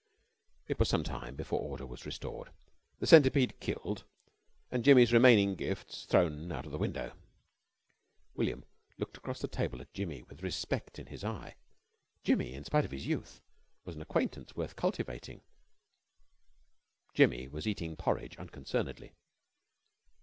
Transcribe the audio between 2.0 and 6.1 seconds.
restored, the centipede killed, and Jimmy's remaining gifts